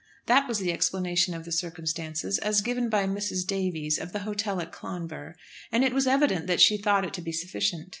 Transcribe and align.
That 0.25 0.47
was 0.47 0.57
the 0.57 0.71
explanation 0.71 1.35
of 1.35 1.45
the 1.45 1.51
circumstances, 1.51 2.39
as 2.39 2.61
given 2.63 2.89
by 2.89 3.05
Mrs. 3.05 3.45
Davies, 3.45 3.99
of 3.99 4.13
the 4.13 4.21
hotel 4.25 4.59
at 4.59 4.71
Clonbur. 4.71 5.35
And 5.71 5.83
it 5.83 5.93
was 5.93 6.07
evident 6.07 6.47
that 6.47 6.59
she 6.59 6.75
thought 6.79 7.05
it 7.05 7.13
to 7.13 7.21
be 7.21 7.31
sufficient. 7.31 7.89